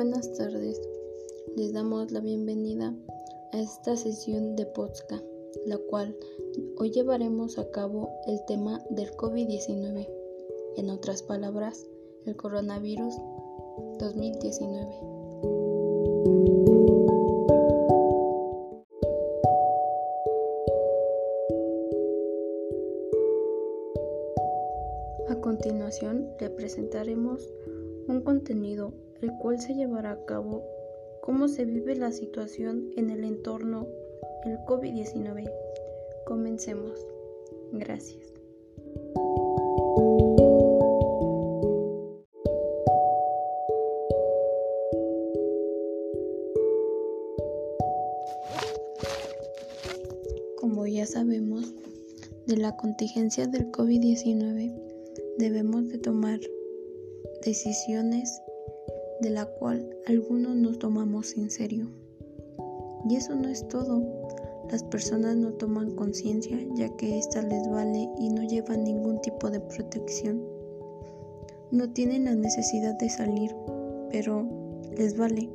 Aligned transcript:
buenas 0.00 0.32
tardes. 0.32 0.80
Les 1.56 1.74
damos 1.74 2.10
la 2.10 2.20
bienvenida 2.20 2.94
a 3.52 3.60
esta 3.60 3.96
sesión 3.96 4.56
de 4.56 4.64
podcast, 4.64 5.24
la 5.66 5.76
cual 5.76 6.16
hoy 6.78 6.90
llevaremos 6.90 7.58
a 7.58 7.70
cabo 7.70 8.10
el 8.26 8.42
tema 8.46 8.82
del 8.88 9.10
COVID-19. 9.10 10.08
En 10.78 10.88
otras 10.88 11.22
palabras, 11.22 11.86
el 12.24 12.34
coronavirus 12.34 13.14
2019. 13.98 14.86
A 25.28 25.40
continuación, 25.42 26.30
le 26.40 26.48
presentaremos 26.48 27.52
un 28.08 28.22
contenido 28.22 28.94
el 29.22 29.32
cual 29.38 29.60
se 29.60 29.74
llevará 29.74 30.12
a 30.12 30.24
cabo 30.24 30.64
cómo 31.22 31.48
se 31.48 31.64
vive 31.64 31.94
la 31.94 32.12
situación 32.12 32.90
en 32.96 33.10
el 33.10 33.24
entorno 33.24 33.86
del 34.44 34.58
COVID-19. 34.60 35.50
Comencemos. 36.24 37.06
Gracias. 37.72 38.32
Como 50.56 50.86
ya 50.86 51.06
sabemos, 51.06 51.74
de 52.46 52.56
la 52.56 52.76
contingencia 52.76 53.46
del 53.46 53.70
COVID-19 53.70 54.72
debemos 55.38 55.88
de 55.88 55.98
tomar 55.98 56.40
decisiones 57.44 58.42
de 59.20 59.30
la 59.30 59.46
cual 59.46 59.88
algunos 60.06 60.56
nos 60.56 60.78
tomamos 60.78 61.36
en 61.36 61.50
serio. 61.50 61.88
Y 63.08 63.16
eso 63.16 63.34
no 63.34 63.48
es 63.48 63.66
todo. 63.68 64.02
Las 64.70 64.82
personas 64.84 65.36
no 65.36 65.52
toman 65.52 65.96
conciencia 65.96 66.58
ya 66.74 66.88
que 66.96 67.18
ésta 67.18 67.42
les 67.42 67.68
vale 67.68 68.08
y 68.18 68.28
no 68.28 68.42
llevan 68.42 68.84
ningún 68.84 69.20
tipo 69.20 69.50
de 69.50 69.60
protección. 69.60 70.42
No 71.70 71.90
tienen 71.90 72.24
la 72.24 72.34
necesidad 72.34 72.94
de 72.98 73.08
salir, 73.08 73.54
pero 74.10 74.48
les 74.96 75.16
vale. 75.16 75.48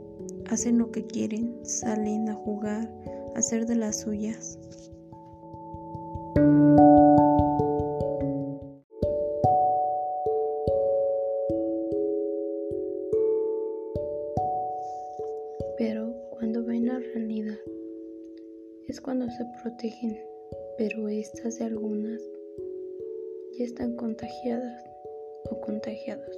Hacen 0.49 0.77
lo 0.77 0.91
que 0.91 1.05
quieren, 1.05 1.59
salen 1.63 2.29
a 2.29 2.35
jugar, 2.35 2.91
a 3.35 3.39
hacer 3.39 3.65
de 3.65 3.75
las 3.75 4.01
suyas. 4.01 4.59
Es 18.87 18.99
cuando 18.99 19.29
se 19.29 19.45
protegen, 19.63 20.19
pero 20.77 21.07
estas 21.07 21.59
de 21.59 21.65
algunas 21.65 22.21
ya 23.57 23.63
están 23.63 23.95
contagiadas 23.95 24.83
o 25.49 25.61
contagiados. 25.61 26.37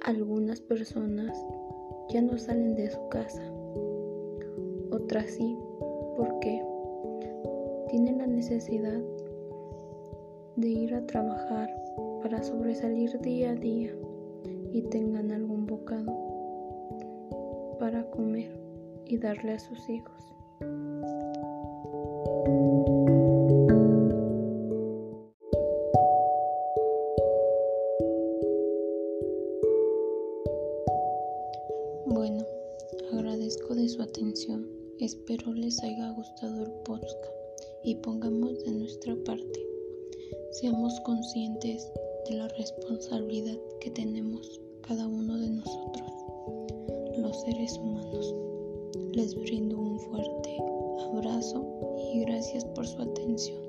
Algunas 0.00 0.62
personas 0.62 1.38
ya 2.08 2.22
no 2.22 2.38
salen 2.38 2.74
de 2.74 2.90
su 2.90 3.06
casa, 3.10 3.42
otras 4.92 5.26
sí, 5.26 5.58
porque 6.16 6.64
tienen 7.90 8.16
la 8.18 8.26
necesidad 8.26 9.02
de 10.56 10.68
ir 10.68 10.94
a 10.94 11.04
trabajar 11.04 11.68
para 12.22 12.42
sobresalir 12.42 13.20
día 13.20 13.50
a 13.50 13.56
día 13.56 13.94
y 14.72 14.80
tengan 14.84 15.32
algún 15.32 15.66
bocado 15.66 16.16
para 17.78 18.08
comer 18.10 18.67
y 19.08 19.18
darle 19.18 19.52
a 19.52 19.58
sus 19.58 19.88
hijos. 19.88 20.14
Bueno, 32.06 32.44
agradezco 33.12 33.74
de 33.74 33.88
su 33.88 34.02
atención. 34.02 34.68
Espero 35.00 35.52
les 35.52 35.82
haya 35.82 36.10
gustado 36.10 36.64
el 36.64 36.72
podcast 36.84 37.24
y 37.82 37.94
pongamos 37.96 38.64
de 38.64 38.72
nuestra 38.72 39.16
parte. 39.24 39.66
Seamos 40.50 41.00
conscientes 41.00 41.90
de 42.28 42.36
la 42.36 42.48
responsabilidad 42.48 43.58
que 43.80 43.90
tenemos 43.90 44.60
cada 44.82 45.06
uno 45.06 45.38
de 45.38 45.50
nosotros 45.50 46.18
los 47.18 47.40
seres 47.42 47.72
humanos. 47.78 48.34
Les 49.12 49.34
brindo 49.34 49.78
un 49.78 49.98
fuerte 49.98 50.56
abrazo 51.12 51.66
y 51.98 52.20
gracias 52.20 52.64
por 52.64 52.86
su 52.86 53.02
atención. 53.02 53.67